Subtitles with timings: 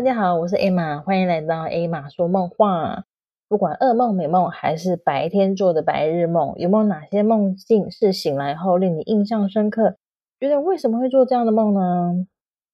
[0.00, 3.04] 大家好，我是 Emma，欢迎来到 Emma 说梦话。
[3.50, 9.96] 不管噩梦、美梦，还是白天做的白日梦，有没有哪些梦境是醒来后令你印象深刻？
[10.40, 12.26] 觉得为什么会做这样的梦呢？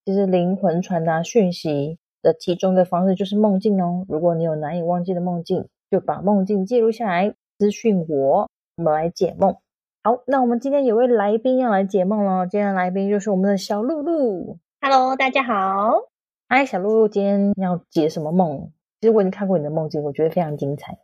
[0.05, 4.05] 其实灵魂传达讯息的其中的方式就是梦境哦。
[4.09, 9.57] 如果你有难以忘记的梦境，就把梦境记录下来，私讯我，我们来解梦。
[10.05, 12.47] 好，那我们今天有位来宾要来解梦喽。
[12.47, 14.59] 今天的来宾就是我们的小露露。
[14.81, 16.16] Hello，大家好。
[16.49, 18.71] 嗨，小露露，今天要解什么梦？
[19.01, 20.97] 其实我已经看过你的梦境，我觉得非常精彩，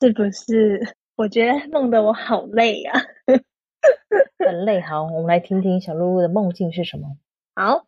[0.00, 0.80] 是不是？
[1.16, 2.94] 我觉得梦得我好累呀、
[4.42, 4.80] 很累。
[4.80, 7.08] 好，我们来听听小露露的梦境是什么。
[7.54, 7.84] 好，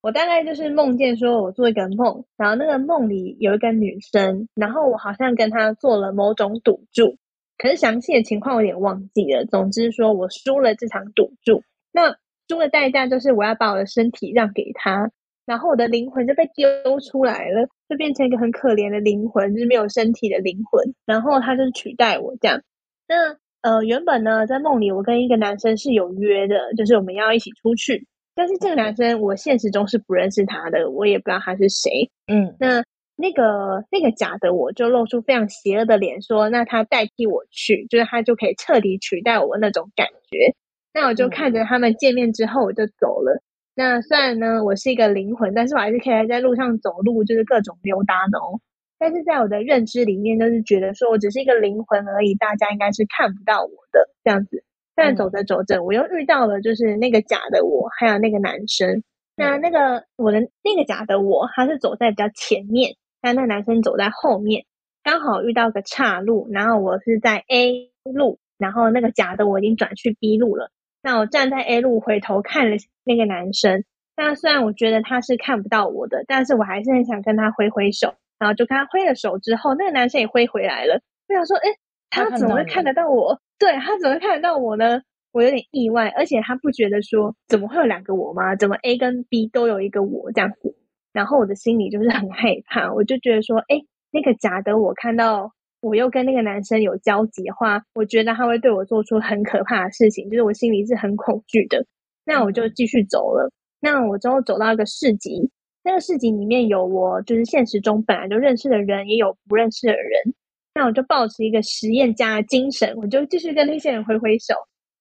[0.00, 7.18] 我大概就是梦见说我做一个梦，然后那个梦里有一个女生，然后我好像跟她做了某种赌注，
[7.58, 9.44] 可是详细的情况我有点忘记了。
[9.44, 11.62] 总之说我输了这场赌注，
[11.92, 12.16] 那
[12.48, 15.10] 输的代价就是我要把我的身体让给她。
[15.48, 16.68] 然后我的灵魂就被丢
[17.00, 20.94] 出来了，就变成一个很可怜的灵魂，就是没有身体的灵魂。
[21.06, 22.60] 然后他就是取代我这样。
[23.08, 28.06] 那呃，原本呢，在梦里我跟一个男生是有约的，就是我们要一起出去。
[28.34, 32.10] 但是这个男生我现实中是不认识他的，我也不知道他是谁。
[32.30, 32.84] 嗯那
[33.16, 40.54] 那个那个假的我就露出非常邪恶的脸，说那他代替我去，就是他就可以彻底取代我那种感觉。
[40.92, 43.42] 那我就嗯看着他们见面之后我就走了。
[43.78, 48.58] 那虽然呢，我是一个灵魂，但是我还是可以在路上走路，就是各种溜达的哦。
[48.98, 54.64] 但是在我的认知里面，就是觉得说我只是一个灵魂而已，大家应该是看不到我的这样子。
[54.96, 59.04] 但走着走着，我又遇到了就是那个假的我，还有那个男生。
[59.36, 64.64] 那那个我的那个假的我，他是走在比较前面，但那男生走在后面，
[65.04, 70.72] 刚好遇到个岔路，然后我是在 A 路，然后那个假的我已经转去 B 路了。
[71.02, 73.84] 那我站在 A 路回头看了那个男生，
[74.16, 81.00] 那虽然我觉得他是看不到我的，但是我还是很想跟他挥挥手，然后就跟他挥了手之后，那个男生也挥回来了。
[81.28, 81.68] 我想说，哎，
[82.10, 83.40] 他怎么会看得到我？
[83.58, 85.02] 对他怎么会看得到我呢？
[85.30, 88.56] 我有点意外，而且他不觉得说怎么会有两个我吗？
[88.56, 90.74] 怎么 A 跟 B 都有一个我这样子？
[91.12, 93.76] 然后我的心里就是很害怕，我就觉得说，哎，
[94.10, 101.84] 那个假的我看到我又跟那个男生有交集的话，我觉得他会对我做出很可怕的事情，就是我心里是很恐惧的。
[102.24, 103.50] 那我就继续走了。
[103.80, 105.50] 那我之后走到一个市集，
[105.84, 110.34] 那个市集里面有我就是现实中本来就认识的人，也有不认识的人。
[110.74, 114.54] 那我就抱持一个实验家的精神，我就继续跟那些人挥挥手。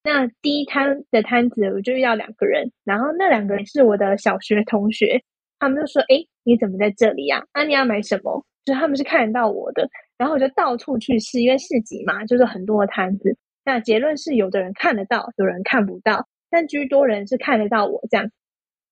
[0.04, 5.22] 那第一摊的摊子，我就遇到两个人，然后那两个人是我的小学同学，
[5.60, 7.64] 他们就说：“诶，你怎么在这里呀、啊？
[7.64, 13.38] 你要买什么？”就是他们是看得到我的，然后我就到处去试，因为市集嘛，就是很多摊子。
[13.64, 18.32] 那结论是，有的人看得到，有人看不到，但居多人是看得到我这样。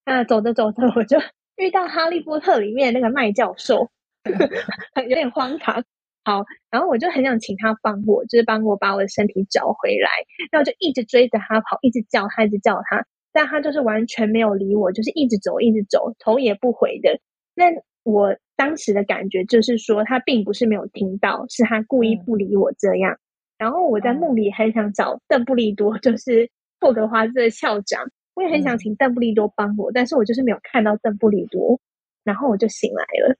[0.04, 1.18] 那走着走着，我就
[1.56, 3.90] 遇到《哈利波特》里面那个麦教授，
[5.02, 5.82] 有点荒唐。
[6.24, 10.10] 好，然后我就很想请他帮我，就是帮我把我的身体找回来。
[10.50, 17.18] 然后就一直追着他跑，一直叫他，一直叫他，但他就是完全没有理我，就是一直走，一直走，头也不回的。
[17.54, 17.66] 那
[18.02, 23.16] 我当时的感觉就是说，他并不是没有听到，是他故意嗯不理我这样。
[23.58, 26.50] 然后我在梦里很想找邓布利多， 就是
[26.80, 28.02] 霍格华兹的校长，
[28.34, 31.78] 我也很想嗯请邓布利多帮我，但是我就是没有看到邓布利多，
[32.24, 33.36] 然后我就醒来了，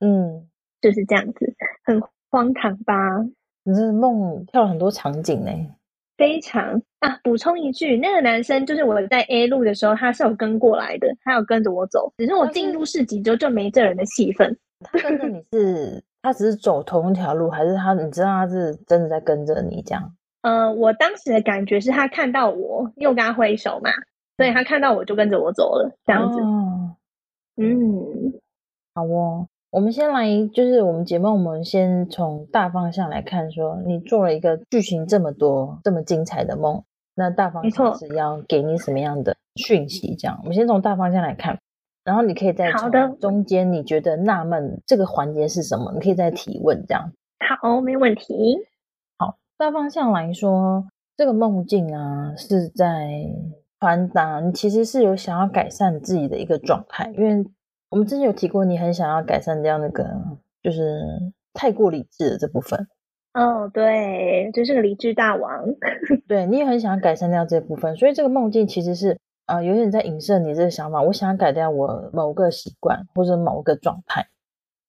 [0.00, 0.48] 嗯，
[0.82, 1.54] 就是这样子，
[1.84, 2.00] 很
[2.30, 2.94] 荒唐吧？
[3.64, 5.50] 你这梦跳了很多场景呢。
[6.16, 7.18] 非常啊！
[7.22, 14.56] 补充一句，那个男生就是我在 A 路的时候，他是有跟过来的，他有跟着我走，只是我进入市集之后就没这人的戏份。
[14.80, 20.14] 他跟着你是，他只是走同一条路，还是他你知道他是真的在跟着你这样？
[20.42, 23.90] 呃，我当时的感觉是他看到我，又跟他挥手嘛，
[24.36, 26.40] 所以他看到我就跟着我走了，这样子。
[26.40, 26.96] 哦，
[27.56, 28.32] 嗯，
[28.94, 29.48] 好哦。
[29.70, 36.82] 我们先来，就是我们节目，我们先从大方向来看说你做了一个剧情这么多、这么精彩的梦，
[37.14, 40.14] 那大方向是要给你什么样的讯息？
[40.14, 41.58] 这样，我们先从大方向来看，
[42.04, 47.12] 然后你可以再好的从中间你觉得纳闷这个环节是什么，你可以再提问这样。
[47.60, 48.56] 好，没问题。
[49.18, 50.86] 好，大方向来说，
[51.16, 53.10] 这个梦境啊是在
[53.80, 57.44] 传达你其实是有想要改善自己的一个状态，因为
[57.88, 60.04] 我们之前有提过，你很想要改善掉那个
[60.62, 61.00] 就是
[61.52, 62.88] 太过理智的这部分，
[63.34, 65.64] 哦，对，就是个理智大王。
[66.26, 74.26] 对你也很想要改善掉这部分，所以这个梦境其实是啊、呃有点在影射你这个想法，我想要改掉我某个习惯或者某个状态，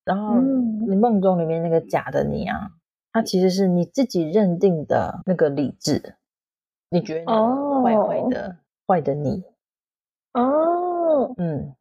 [0.03, 0.65] 然后嗯。
[0.89, 2.69] 你梦中里面那个假的你啊，
[3.11, 6.15] 它其实是你自己认定的那个理智，
[6.89, 8.29] 你觉得那个坏坏哦。
[8.31, 8.57] 的、
[8.88, 9.44] 坏的你，
[10.31, 11.75] 哦，嗯，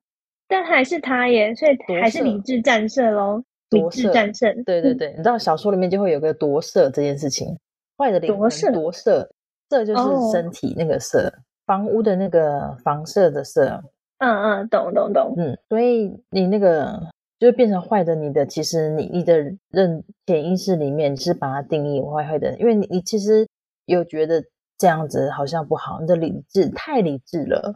[0.49, 3.43] 但还是他耶，所以还是理智战胜喽。
[3.71, 7.59] 理智战胜，对对对，你知道小说里面就会有个夺舍这件事情，
[7.99, 9.29] 坏的灵魂夺舍，
[9.69, 11.33] 舍就是身体那个舍，
[11.67, 13.83] 房屋的那个房舍的舍。
[14.19, 15.35] 嗯嗯，懂懂懂。
[15.37, 16.97] 嗯，所以你那个
[17.41, 19.37] 就变成坏的，你的其实你你的
[19.71, 23.45] 认潜意识里面是把它定义坏坏的，因为你你其实
[23.87, 24.41] 有觉得
[24.79, 27.75] 这样子好像不好，你的理智太理智了。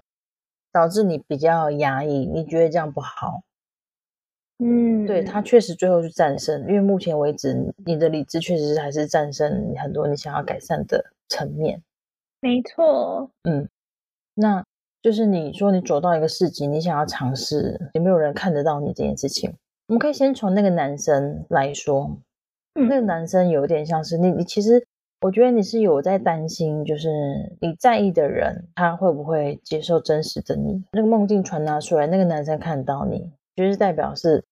[0.73, 3.43] 导致你比较压抑，你觉得这样不好？
[4.59, 11.83] 嗯，对他确实最后是战胜，因为目前为止你的理智确实还是战胜很多你想要改善的层面。
[12.41, 13.69] 没错，嗯，
[14.35, 14.63] 那
[15.03, 19.55] 就是你说你走到一个市集，你想要尝试，有没有人看得到你这件事情？
[19.89, 22.19] 我们可以先从那个男生来说，
[22.75, 24.87] 那个男生有点像是你，你其实。
[25.21, 27.09] 我觉得你是有在担心，就是
[27.61, 30.83] 你在意的人，他会不会接受真实的你？
[30.93, 34.43] 那个梦境传达出来，那个男生看到你，就是代表是，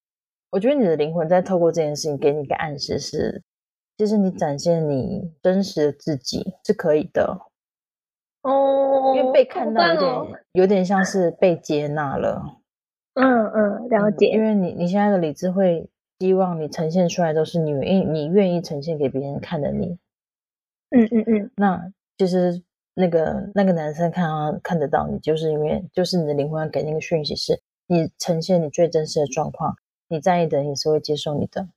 [0.51, 3.41] 我觉得你的灵魂在透过这件事情给你一个暗示，是，
[3.97, 7.39] 其实你展现你真实的自己是可以的。
[8.43, 10.11] 哦，因为被看到有点
[10.53, 12.41] 有点像是被接纳了。
[13.15, 14.27] 嗯嗯，了解。
[14.27, 15.89] 因为你你现在的理智会
[16.19, 19.97] 希望你呈现出来都是你愿意你愿意呈现给别人看的你。
[20.91, 22.61] 嗯嗯嗯，那其实
[22.95, 29.75] 那个那个男生看啊看得到你，就是因为就是你的灵魂要给那个讯息，是你呈现你最真实的状况，
[30.07, 31.67] 你在意的人也是会接受你的。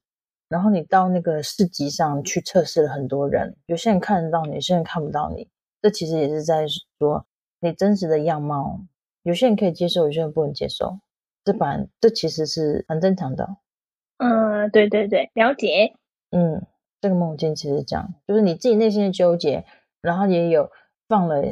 [0.49, 5.49] 然后你到那个市集上去测试了很多人，有些人看得到你，有些人看不到你，
[5.81, 6.67] 这其实也是在
[6.99, 7.26] 说
[7.61, 8.81] 你真实的样貌。
[9.23, 10.99] 有些人可以接受，有些人不能接受，
[11.44, 13.56] 这反这其实是很正常的。
[14.19, 15.94] 嗯，对对对，了解。
[16.31, 16.67] 嗯。
[17.02, 19.64] 这个梦境其实讲，就是你自己内心的纠结，
[20.00, 20.70] 然后也有
[21.08, 21.43] 放了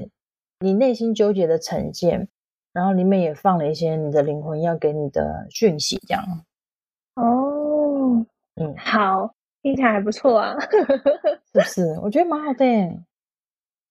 [0.60, 2.28] 你内心纠结的成见，
[2.72, 6.24] 然后里面也放了一些你的灵魂要给你的讯息，这样。
[7.16, 8.24] 哦，
[8.54, 10.54] 嗯，好，听起来还不错啊，
[11.52, 11.98] 是不是？
[12.00, 12.64] 我觉得蛮好的。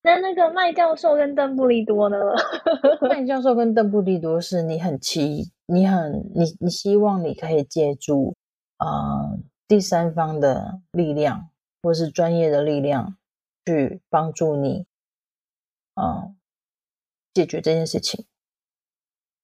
[0.01, 2.17] 那那个麦教授跟邓布利多呢？
[3.09, 8.33] 麦教授跟邓布利多是你很期，你很你你希望你可以借助
[8.77, 9.35] 啊。
[9.69, 11.51] 第三方的力量，
[11.83, 13.15] 或是专业的力量，
[13.67, 14.87] 去帮助你，
[15.93, 16.33] 啊，
[17.35, 18.25] 解决这件事情。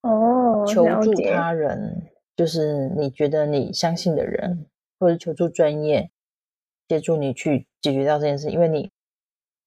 [0.02, 4.66] 哦，求助他人，就是你觉得你相信的人，
[5.00, 6.10] 或者求助专业，
[6.90, 8.50] 协助你去解决掉这件事。
[8.50, 8.92] 因为你，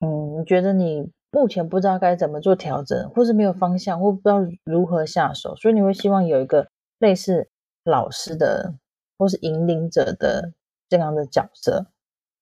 [0.01, 6.69] 嗯，你觉得你目前不知道该怎么做调整，或是没有方向，或不知道如何下手，所以你会希望有一个
[6.99, 7.49] 类似
[7.85, 8.75] 老师的。
[9.19, 10.55] 或是引领者的
[10.89, 11.87] 这样的角色，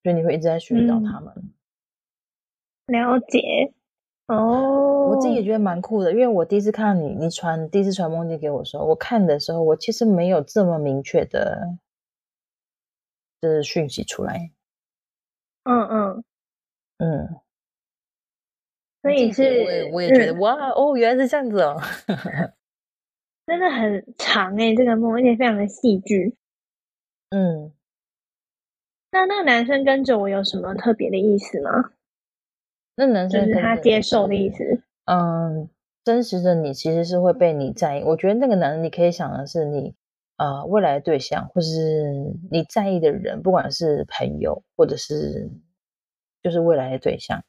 [0.03, 1.35] 所以你会一直在寻找他们。
[2.87, 3.75] 了解
[4.29, 11.79] 哦，我自己也觉得蛮酷的，因为我第一次看到你，你传第一次传梦境给我的时候，我看的时候，我其实没有这么明确的，
[13.41, 14.53] 就是讯息出来。
[15.65, 16.25] 嗯嗯
[16.99, 17.41] 嗯，
[19.03, 21.77] 所以是，我也觉得哇哦，原来是这样子哦，
[23.47, 26.37] 真的很长哎，这个梦而且非常的戏剧。
[27.31, 27.73] 嗯，
[29.11, 31.91] 那那个男生跟着我有什么特别的意思吗？
[32.95, 34.83] 那男生就是他接受的意思。
[35.07, 35.69] 嗯，
[36.05, 38.03] 真实的你其实是会被你在意。
[38.05, 39.95] 我觉得那个男人，你可以想的是你
[40.37, 45.51] 呃未来的对象，或是你在意的人，不管是朋友或者是
[46.43, 47.43] 就是未来的对象。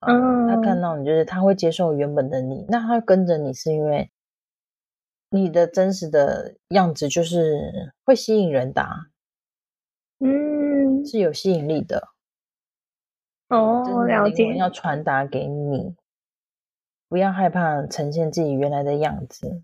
[0.00, 2.64] 嗯，他看到你，就是他会接受原本的你。
[2.68, 4.10] 那他跟着你是因为。
[5.30, 8.86] 你的真实的样子就是会吸引人的，
[10.20, 12.08] 嗯，是有吸引力的。
[13.48, 14.56] 哦，了解。
[14.56, 15.94] 要传达给你，
[17.08, 19.62] 不要害怕呈现自己原来的样子。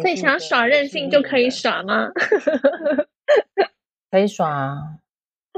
[0.00, 2.08] 所以想要耍任性就可以耍吗？
[4.10, 4.98] 可以耍啊！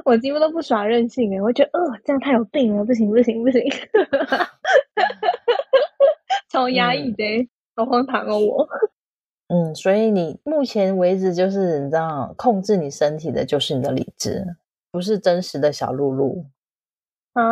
[0.04, 3.62] 我几乎都不耍任性哎，我觉得呃这样太有病了，不行不行不行，
[6.50, 8.68] 超压抑的，好荒唐哦我。
[9.52, 14.47] 嗯，所以你目前为止就是你知道，控制你身体的就是你的理智，
[14.90, 16.47] 不是真实的小露露
[17.35, 17.44] 啊！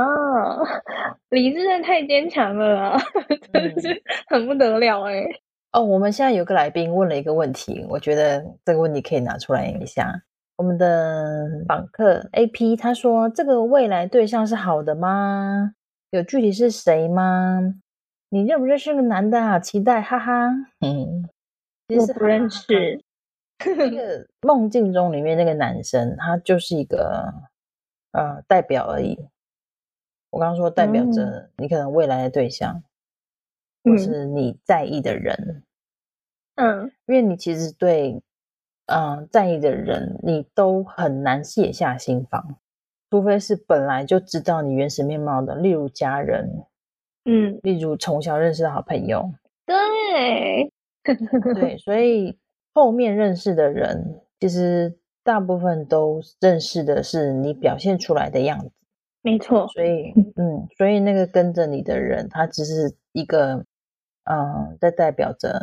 [1.28, 2.99] 理智真的太坚强了啊，
[3.52, 5.26] 真的是很不得了哎！
[5.73, 10.23] 哦，我们现在有个来宾问了一个问题，我觉得这个问题可以拿出来一下。
[10.57, 15.73] 我们的访客 A P 他说：“这个未来对象是好的吗？
[16.11, 17.75] 有具体是谁吗？
[18.30, 19.59] 你认不认识个男的啊？
[19.59, 20.49] 期待，哈哈，
[20.80, 21.28] 嗯。”
[21.99, 23.02] 我不认识。
[23.76, 27.32] 那个梦境中里面那个男生，他就是一个
[28.12, 29.18] 呃代表而已。
[30.30, 32.82] 我刚刚说代表着你可能未来的对象，
[33.85, 35.62] 或是你在意的人。
[36.54, 38.23] 嗯，因为你其实对
[38.87, 42.56] 嗯在意的人，你都很难卸下心防，
[43.11, 46.64] 除非是本来就知道你原始面貌的，例如家人，
[47.25, 49.32] 嗯，例如从小认识的好朋友，
[49.66, 50.73] 对，
[51.54, 52.38] 对， 所以
[52.75, 58.71] 后面认识的人，其实大部分都认识的是你表现出来的样子。
[59.23, 63.64] 没错，所以， 嗯，所以那个跟着你的人，他只是一个，
[64.25, 65.61] 嗯，在代表着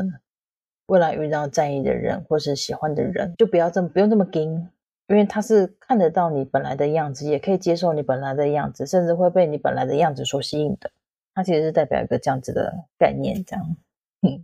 [0.86, 4.70] 未来遇到在意的人或是喜欢的人，就不要这么不用这么盯，
[5.08, 10.92] 因为他是看得到你本来的样子，也可以接受你本来的样子，甚至会被你本来的样子所吸引的。
[11.34, 13.76] 他其实是代表一个这样子的概念，这样。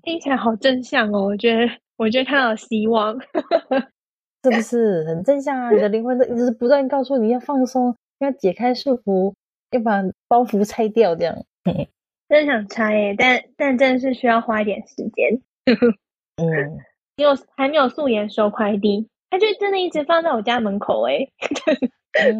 [0.03, 3.17] 听起来好正向哦，我觉得，我觉得看到希望，
[4.43, 5.71] 是不是很正向啊？
[5.71, 7.95] 你的灵魂都一直不断告诉你要放松。
[8.19, 9.33] 要解开束缚，
[9.71, 11.35] 要把包袱拆掉，这样。
[12.29, 15.41] 真想拆耶，但但真的是需要花一点时间。
[16.41, 16.77] 嗯，
[17.17, 21.27] 因为还没有素颜收快递，他就真的一直放在我家门口，哎，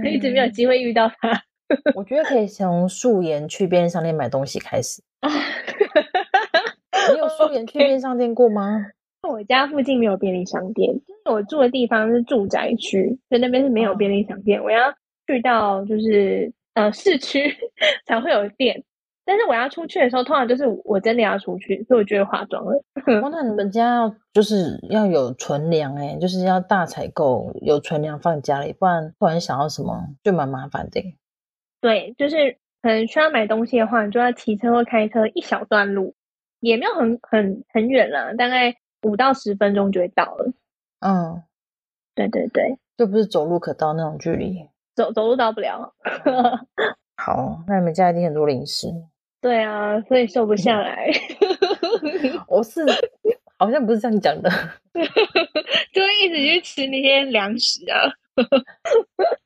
[0.10, 1.44] 一直没有机会遇到他。
[1.96, 5.04] 我觉得可以从素颜去便利商店买东西开始。
[5.22, 5.30] 你
[7.54, 8.86] 有素颜去便利商店过吗？
[9.28, 14.64] 我家附近没有便利商店，就是我住的地方是住宅区，所以那边是没有便利商店。
[14.64, 14.94] 我要。
[15.26, 17.40] 去到就是呃市区
[18.06, 18.84] 才会有店，
[19.24, 22.84] 但是我要出去的时候，通常就是我真的要出去，所以我就会化妆了。
[23.32, 31.02] 那你们家要就是要有存粮哎，就是要大采购有存粮放家里，不然突然想要什么就蛮麻烦的。
[31.80, 36.16] 对，就是可能需要买东西的话，你就要骑车或开车一小段路，
[36.64, 40.54] 也没有很很很远了，大概五到十分钟就会到了。
[41.02, 41.44] 嗯，
[42.16, 44.70] 对对对，就不是走路可到那种距离。
[44.96, 45.94] 走走路到不了，
[47.18, 48.88] 好，那你们家一定很多零食。
[49.42, 51.12] 对啊，所以瘦不下来。
[52.48, 52.82] 我是
[53.58, 54.50] 好像不是这样讲的，
[54.94, 58.14] 就会一直去吃那些粮食啊。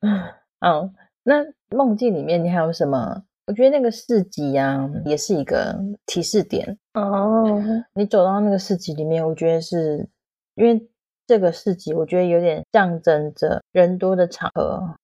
[0.59, 0.93] 嗯，
[1.23, 1.43] 那
[1.75, 3.23] 梦境里面你还有什么？
[3.47, 7.61] 我觉得那个市集呀，也是一个提示点哦。
[7.93, 10.09] 你走到那个市集里面，我觉得是
[10.55, 10.89] 因为
[11.25, 14.97] 这个市集，我觉得有点象征着人多的场合。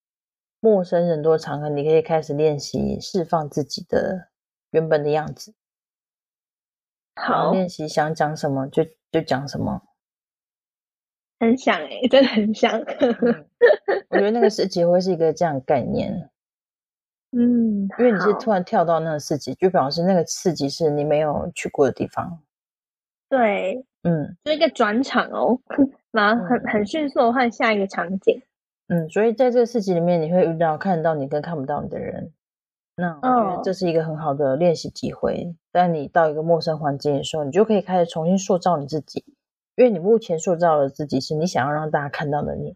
[0.59, 4.29] 陌生人多场合，你可以开始练习释放自己的
[4.71, 5.53] 原本的样子。
[7.15, 9.81] 好，练习想讲什么就就讲什么。
[11.39, 12.77] 很想哎，真的很想。
[14.09, 16.29] 我觉得那个市集会是一个这样概念。
[17.35, 22.39] 嗯，因为你是突然跳到那个四级，就表示那个四级是你没有去过的地方。
[23.27, 25.59] 对，嗯，就一个转场哦，
[26.11, 28.39] 然后很很迅速的换下一个场景。
[28.89, 32.31] 嗯，所以在这个四级里面，你会遇到看到你跟看不到你的人。
[32.95, 35.55] 那我觉得这是一个很好的练习机会。
[35.71, 39.23] 但你到一个陌生环境的时候，你就可以开始重新塑造你自己，
[39.75, 42.75] 因为你目前塑造的自己是你想要让大家看到的你。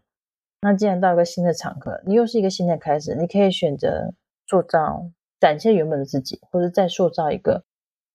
[0.60, 4.12] 那既然到一个新的场合，你又是一个新的开始，你可以选择
[4.48, 7.62] 塑造、展现原本的自己，或者再塑造一个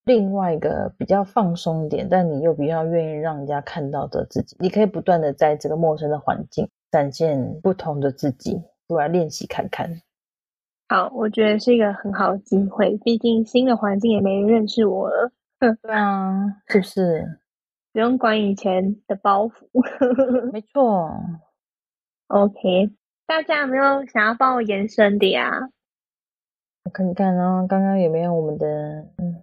[0.04, 4.54] 另外一个比较放松一点，但你又比较愿意让人家看到的自己。
[4.60, 6.68] 你可以不断的在这个陌生的环境。
[6.92, 10.00] 展现不同的自己，出来练习看看。
[10.88, 15.32] 好，我觉得是一个很好的机会，毕竟新的环境也没人认识我了。
[15.58, 17.40] 对啊，是不是？
[17.92, 19.52] 不用管以前的包袱。
[20.52, 21.10] 没错。
[22.28, 22.92] OK，
[23.26, 25.70] 大家有没有想要帮我延伸的呀？
[26.84, 28.66] 我看看哦，刚刚有没有我们的
[29.16, 29.42] 嗯。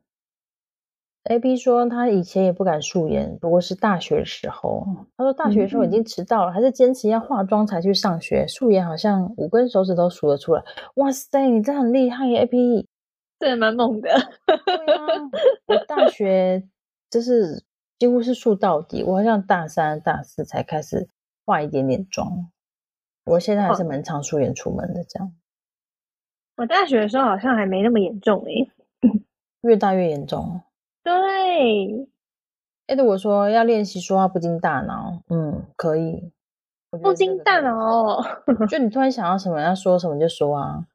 [1.25, 4.83] A B 说他以前也不敢素颜，不过是大学的时候。
[5.15, 8.47] 他说大学的时候已经迟到了，还是坚持要化妆才去上学。
[8.47, 10.63] 素颜好像五根手指都数得出来。
[10.95, 12.87] 哇塞，你这很厉害，A B，
[13.39, 14.09] 这蛮猛的。
[14.47, 15.05] 对啊，
[15.67, 16.67] 我大学
[17.11, 17.63] 就是
[17.99, 21.07] 几乎是素到底，我好像大三、大四才开始
[21.45, 22.49] 化一点点妆。
[23.25, 25.31] 我现在还是蛮常素颜出门的，这样。
[26.55, 28.69] 我大学的时候好像还没那么严重诶，
[29.61, 30.61] 越大越严重。
[31.03, 31.11] 对，
[32.87, 36.31] 哎，对我说要练习说话不经大脑，嗯，可以，
[37.01, 38.21] 不经大脑，
[38.69, 40.85] 就你突然想要什么要说什么就说啊。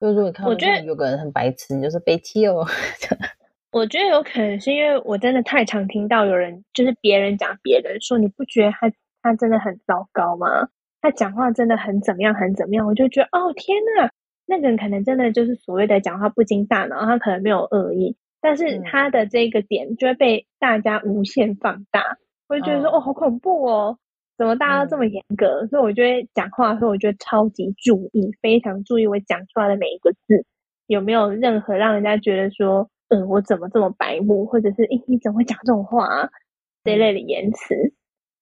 [0.00, 2.66] 就如果你看，我觉得有个人很白痴，你就是被踢哦。
[3.70, 8.90] 我觉得有可能是因为我真的太常听到有人就是别人讲别人说，你不觉得他
[9.22, 10.68] 他真的很糟糕吗？
[11.00, 12.86] 他讲话真的很怎么样，很怎么样？
[12.86, 14.10] 我就觉得哦天呐，
[14.46, 18.16] 那个人可能真的就是所谓的讲话不经大脑，他可能没有恶意。
[18.40, 23.98] 但是他的这个点就会被大家无限放大，我就觉得说哦，好恐怖哦，
[24.36, 25.66] 怎么大家都这么严格？
[25.68, 30.44] 所以我觉得讲话的时候，我觉得超级注意，非常注意我讲出来的每一个字
[30.86, 36.30] 有没有任何让人家觉得说，嗯，我怎么这么白目，或者是诶，你怎么会讲这种话？
[36.84, 37.74] 这类的言辞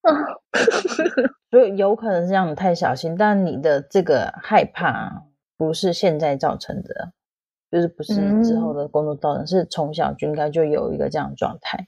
[0.02, 0.10] 啊。
[1.52, 3.14] 所以有可能是让你，太小心。
[3.16, 5.22] 但你的这个害怕
[5.64, 7.12] 不是现在造成的，
[7.70, 11.86] 就是不是之后的工作造成，是从小就应该就有一个这样的状态。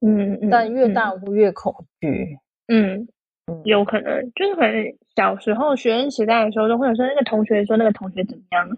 [0.00, 0.50] 嗯嗯。
[0.50, 2.38] 但越大会越恐惧。
[2.68, 3.08] 嗯
[3.46, 8.68] 嗯，有可能就是可能小时候学生时代的时候，都会有说那个同学说那个同学怎么样，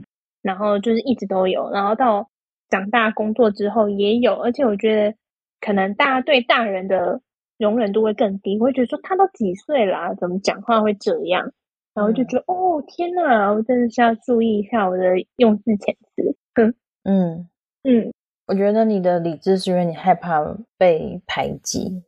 [0.42, 2.30] 然后就是一直都有，然后到
[2.68, 5.16] 长大工作之后也有，而且我觉得
[5.60, 7.20] 可能大家对大人的。
[7.56, 11.52] 容忍度会更低，会觉得说他都几岁啦，怎么讲话会这样？
[11.94, 15.04] 然后就觉得哦天呐，我真的是要注意一下我的
[15.36, 16.36] 用字遣词。
[17.04, 17.48] 嗯
[17.84, 18.12] 嗯，
[18.46, 20.42] 我觉得你的理智是因为你害怕
[20.76, 22.02] 被排挤，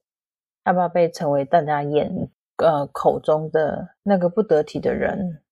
[0.64, 5.42] 害怕被成为大家眼呃口中的那个不得体的人，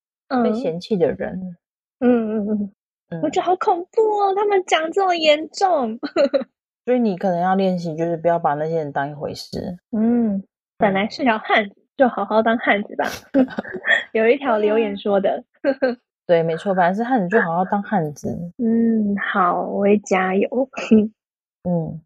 [0.42, 1.56] 被嫌弃的人。
[2.00, 2.72] 嗯嗯
[3.10, 5.98] 嗯，我觉得好恐怖哦，他们讲这么严重。
[6.86, 9.78] 所以你可能要练习，就是不要把那些人当一回事。
[9.96, 10.42] 嗯，
[10.76, 13.04] 本来是条汉子，就好好当汉子吧。
[14.12, 15.44] 有一条留言说的，
[16.26, 18.52] 对，没错，反正是汉子，就好好当汉子。
[18.58, 20.48] 嗯，好，我会加油。
[21.68, 22.00] 嗯，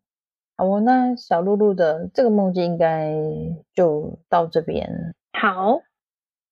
[0.56, 3.14] 好，那小露露的这个梦境应该
[3.74, 5.14] 就到这边。
[5.32, 5.80] 好，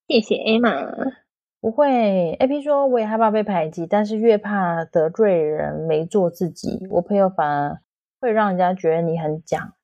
[0.09, 1.13] 谢谢 Emma。
[1.61, 6.87] 不会，A P 说我也害怕被排挤，但是越怕得罪人，没做自己。
[6.91, 7.79] 我朋友反而。
[8.19, 9.75] 会让人家觉得你很假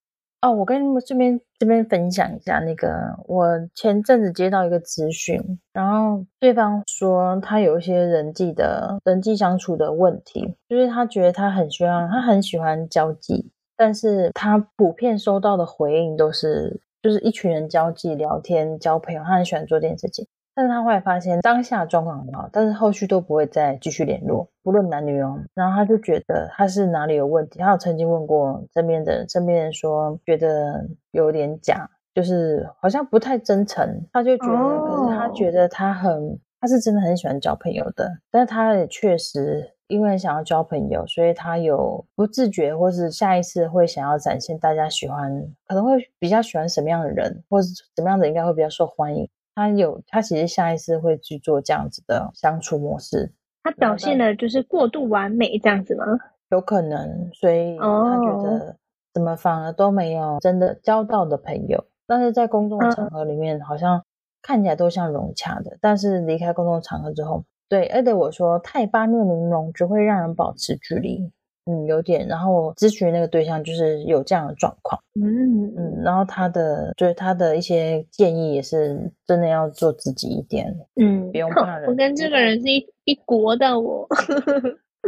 [0.42, 0.52] 哦。
[0.52, 2.88] 我跟你们这边这边分享一下，那个
[3.26, 5.40] 我前阵子接到一个咨询，
[5.72, 20.26] 然后对方说他有一些人际的人际相处的问题，就是他觉得他很需要他很喜欢交际，但是他普遍收到的回应都是就是一群人交际聊天交朋友，他很喜欢做这件事情。
[20.54, 25.38] 但是他后来发现当下状况很好，但是后续都不会再继续联络，不论男女哦。
[25.54, 34.06] 然后他就觉得他是哪里有问题，他有曾经问过身边的人，身边人说觉得有点假，就是好像不太真诚。
[34.12, 45.32] 他就觉得，可是他觉得他很，他是真的很喜欢交朋友的，但是他也确实因为想要交朋友，所以他有不自觉或是下意识会想要展现大家喜欢，
[45.66, 49.26] 可能会比较喜欢什么样的人，或是怎么样的应该会比较受欢迎。
[49.54, 53.32] 他有，他其实下意识会去做这样子的相处模式。
[53.62, 56.04] 他表现的就是过度完美这样子吗？
[56.50, 58.76] 有可能，所以他觉得
[59.14, 61.84] 怎么反而都没有真的交到的朋友。
[62.06, 64.04] 但是在公众场合里面，好像
[64.42, 65.78] 看起来都像融洽的。
[65.80, 71.30] 但是离开公众场合之后，对，而且我说太八面玲珑，只会让人保持距离。
[71.66, 72.26] 嗯，有点。
[72.26, 75.00] 然后咨询那个对象就是有这样的状况。
[75.14, 80.74] 嗯嗯，然后他的就是他的一些建议也是真的要做自己一点。
[81.00, 81.88] 嗯，不用怕人。
[81.88, 84.06] 我跟这个人是一一国的，我。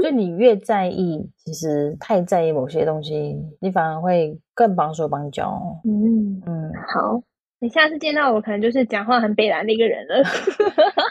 [0.02, 5.80] 就你越在意，其实太在意某些东西，你反而会更绑手绑脚。
[5.84, 7.22] 嗯嗯，好。
[7.60, 10.16] 你下次见到我，可能就是讲话很北蓝的一个人了。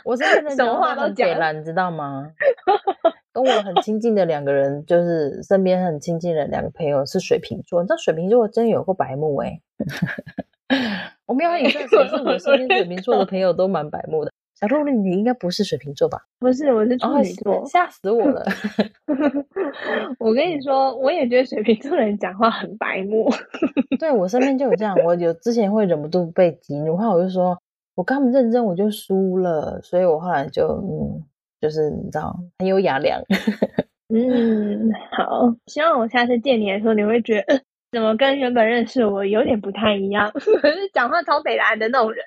[0.05, 2.29] 我是真的 什么话都讲了，你知道吗？
[3.33, 7.81] 跟我很亲近的两个人，就是身边很亲近的两个朋友是水瓶座。
[7.81, 9.59] 你知道水瓶座真有个白目哎！
[11.25, 14.31] 我没有你这样说，是我身边水瓶座的朋友都蛮白目的。
[14.53, 16.19] 小鹿，你应该不是水瓶座吧？
[16.39, 17.65] 不是，我是处女座。
[17.65, 18.45] 吓死我了！
[20.19, 23.27] 我跟你说，我也觉得水瓶座人讲话很白目。
[23.99, 27.57] 对我身边就有这样，我有之前会忍不住被激怒，后来我就说，
[27.95, 31.23] 我跟他们认真，我就输了，所以我后来就嗯，
[31.63, 33.21] 就是你知道，很有雅量。
[34.13, 37.61] 嗯，好，希望我下次见你的时候，你会觉得。
[37.93, 40.31] 怎么跟原本认识我有点不太一样？
[40.41, 42.25] 是讲话超北来的那种人。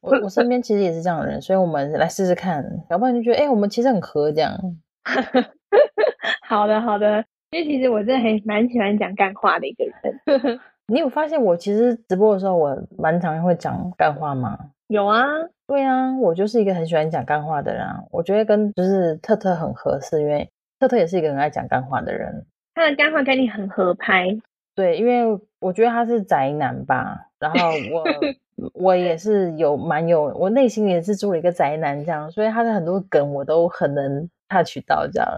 [0.00, 4.58] 我我身边其实也是这样的人，所以我们来试试看，要不然就觉得哎，我们其实很合这样。
[6.48, 10.58] 好的好的，因为其实我真的很蛮喜欢讲干话的一个人。
[10.86, 14.58] 你有发现我其实直播的时候我蛮常会讲干话吗？
[14.88, 15.24] 有啊，
[15.66, 17.86] 对啊，我就是一个很喜欢讲干话的人。
[18.10, 22.44] 我觉得跟就是特特很合适，因为特特也是一个很爱讲干话的人。
[22.74, 24.28] 他的干话跟你很合拍。
[24.74, 27.58] 对，因为我觉得他是宅男吧，然后
[27.92, 28.04] 我
[28.74, 35.28] 我也是有蛮有，我内心也是住了一个宅男这样，所以他的很多梗我都很能 touch 到这样。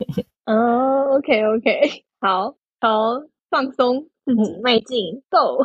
[0.46, 5.64] 哦，OK OK， 好好放松自己，迈进，Go。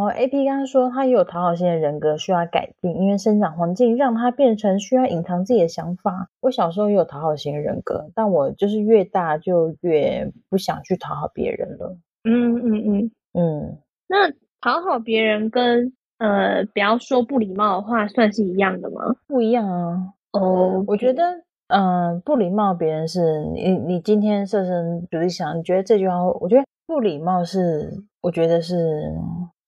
[0.00, 6.30] 然后 AP 刚刚说他也有讨好型的人格需要改进，因为生长环境让他变成需要隐藏自己的想法。
[6.40, 11.98] 我小时候也有讨好型的人格，但我就是越大就越不想去讨好别人了。
[12.24, 13.78] 嗯嗯嗯嗯。
[14.08, 14.30] 那
[14.62, 19.14] 讨好别人跟呃不要说不礼貌的话，算是一样的吗？
[19.28, 20.14] 不一样啊。
[20.32, 21.22] 哦，我觉得
[21.68, 26.62] 嗯不礼貌别人是你你今天设身处地想，你觉得这句话，我觉得。
[26.86, 29.14] 不礼貌是我觉得是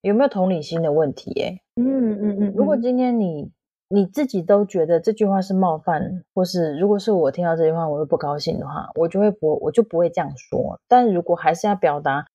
[0.02, 1.60] 有没有同理心的问题诶。
[1.76, 3.50] 嗯嗯嗯，如果今天你
[3.88, 10.78] 你自己都觉得这句话是冒犯，或是如果是我听到这句话我会不高兴的话，我就会不我就不会这样说。
[10.88, 12.26] 但如果还是要表达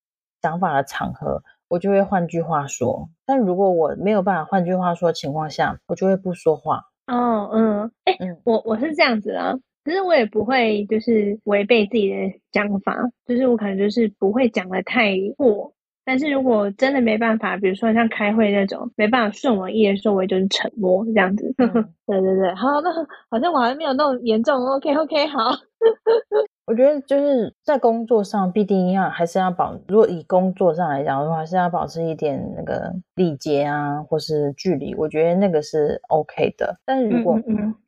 [0.42, 3.10] 想法的场合，我就会换句话说。
[3.26, 6.84] 但如果我没有办法换句话说情况下，我就会不说话。
[7.08, 9.54] 哦，嗯，哎，我我是这样子啊，
[9.84, 12.16] 可是我也不会就是违背自己的
[12.52, 15.74] 讲法，就是我可能就是不会讲的太过。
[16.08, 21.54] 但是如果真的没办法，比如说像开会那种没办法顺我意的时候，我也就是沉默这样子。
[22.08, 22.90] 对对对，好，那
[23.30, 24.56] 好像我还没有那么严重。
[24.68, 25.52] OK OK，好。
[26.66, 34.96] 我觉得就是在工作上必定要还是要保，如果以工作上来讲的话，还是要保持一点那个礼节啊，或是距离。
[34.96, 36.80] 我觉得那个是 OK 的。
[36.86, 37.38] 但是如果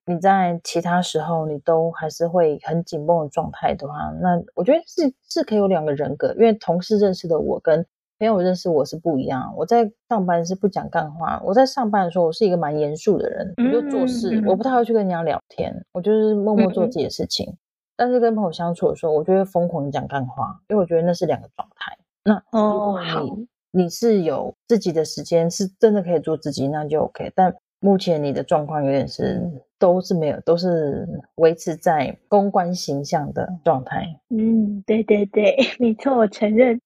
[0.06, 7.86] 你在其他时候你都还是会很紧绷的状态的话，那我觉得是是可以有两个人格，因为同事认识的我跟
[8.20, 9.54] 朋友认识我是不一样。
[9.58, 17.56] 我在上班是不讲干话，我在上班的时候我是一个蛮严肃的人，我就做事，我不太会去跟人家聊天，我就是默默做自己的事情。
[17.96, 21.98] 但是跟朋友相处的时候，我就会疯狂讲干话，因为我觉得那是两个状态。
[22.24, 23.48] 那如果你
[23.84, 27.32] 你是有自己的时间，是真的可以做自己，那就 OK。
[27.36, 29.42] 但目前你的状况有点是
[29.78, 34.06] 都是没有，都是维持在公关形象的状态。
[34.30, 36.80] 嗯，对对对， 没错，我承认。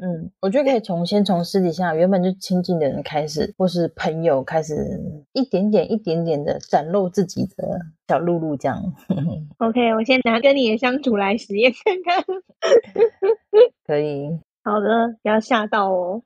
[0.00, 4.74] 嗯，我觉得可以从先从私底下原本就亲近的人开始，或是朋友开始，
[5.34, 8.82] 一点点、一点点的展露自己的小露露，这样。
[9.58, 12.24] OK，我先拿跟你的相处来实验看看。
[13.86, 14.30] 可以。
[14.64, 16.22] 好的，不要吓到哦。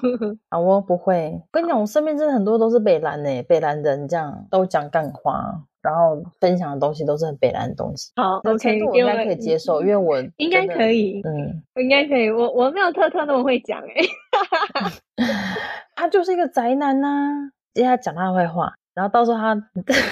[0.50, 1.40] 好哦，不会。
[1.50, 8.12] 跟你讲，我身边真的很多都是北蓝呢，北蓝人这样都讲干话，然后分享的东西都是很北蓝的东西。
[8.16, 12.30] 好，OK，我应该可以接受，因为我应该可以，嗯，应该可以。
[12.30, 13.94] 我我没有特特那么会讲哎，
[15.96, 17.50] 他就是一个宅男呐。
[17.74, 19.54] 接下来讲他的坏话，然后到时候他，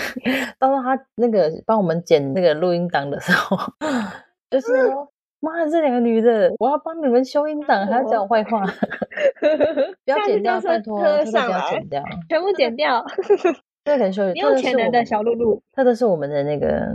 [0.59, 3.57] 到时候他那个帮我们剪那个录音档的时候，
[4.51, 5.09] 就是说。
[5.40, 8.64] 妈的，这两个女的，我要帮你们修音档，还要讲我坏话，
[10.05, 11.25] 不要剪掉，拜托，不要
[11.70, 13.05] 剪掉，全部剪掉。
[13.85, 16.88] 这很修，你有潜能的小露露，特特是我们的那个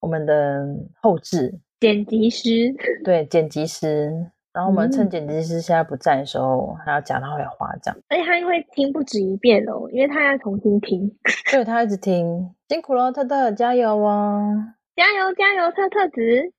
[0.00, 0.64] 我们的
[1.02, 2.74] 后置剪辑师，
[3.04, 4.30] 对，剪辑师。
[4.52, 7.96] 然后我们趁剪辑师现在不在的时候，还要讲他坏话，这样。
[8.08, 11.08] 而且他会听不止一遍哦，因为他要重新听。
[11.52, 14.56] 对，他一直听，辛苦了，特特，加油哦！
[14.96, 16.52] 加油，加油，特特子。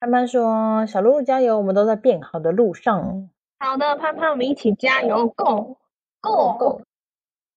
[0.00, 3.28] 潘潘说：“小鹿加油，我们都在变好的路上。”
[3.60, 5.76] 好的，潘潘，我们一起加油，Go
[6.22, 6.80] Go Go！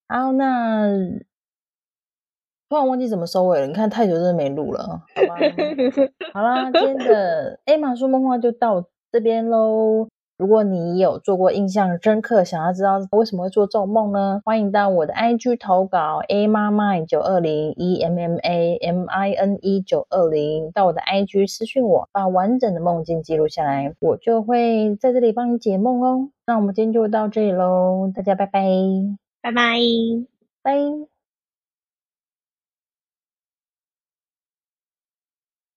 [0.10, 0.90] 好，那
[2.68, 3.68] 突然忘记怎么收尾了。
[3.68, 5.36] 你看太久真的没录了，好吧？
[6.36, 10.10] 好啦，今天的 A 玛说梦话就到这边喽。
[10.38, 14.42] 如果你有做过印象深刻，想要知道为什么会做这种梦呢？
[14.44, 26.30] 欢迎到我的 IG 投稿 a 妈妈九二零 e m m a m i n e 九二零，到我的 IG 私讯我，把完整的梦境记录下来，我就会在这里帮你解梦哦。
[26.48, 28.64] 那我们今天就到这里喽，大家拜拜，
[29.42, 29.78] 拜拜，
[30.64, 31.13] 拜。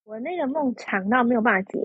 [0.07, 1.77] 我那个梦长到没有办法结，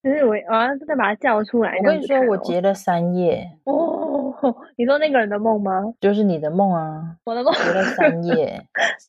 [0.00, 1.76] 就是我我要再把它叫出来。
[1.78, 4.32] 我跟你说，我结了三页哦。
[4.76, 5.92] 你说那个人的梦吗？
[6.00, 7.16] 就是你的梦啊。
[7.24, 8.62] 我的梦结了三页，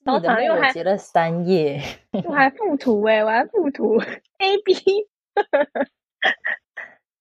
[0.04, 1.80] 好长，又还结了三页，
[2.24, 4.74] 我还附图哎，我还附图 A B。